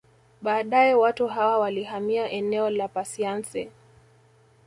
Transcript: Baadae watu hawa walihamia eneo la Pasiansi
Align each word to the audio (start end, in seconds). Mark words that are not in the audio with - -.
Baadae 0.41 0.93
watu 0.95 1.27
hawa 1.27 1.59
walihamia 1.59 2.29
eneo 2.29 2.69
la 2.69 2.87
Pasiansi 2.87 3.69